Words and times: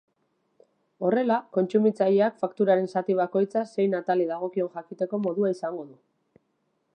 Horrela, 1.09 1.35
kontsumitazileak 1.57 2.39
fakturaren 2.45 2.89
zati 2.95 3.17
bakoitza 3.21 3.63
zein 3.75 3.95
atali 4.01 4.27
dagokion 4.33 4.71
jakiteko 4.79 5.21
modua 5.29 5.53
izango 5.59 5.87
du. 5.93 6.01